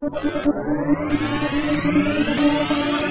[0.00, 0.22] Thank
[3.02, 3.07] you.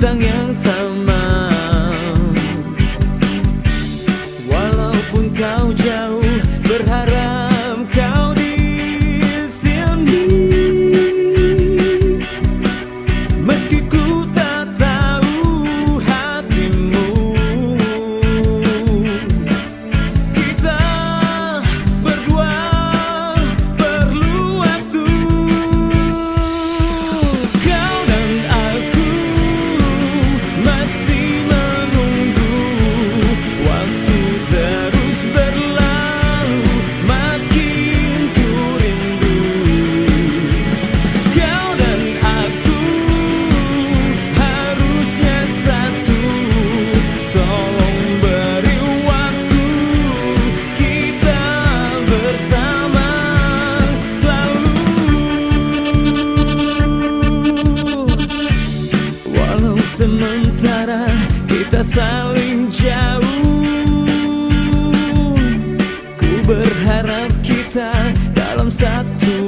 [0.00, 0.79] 当颜色
[60.30, 61.10] sementara
[61.50, 63.66] kita saling jauh.
[66.14, 67.90] Ku berharap kita
[68.30, 69.39] dalam satu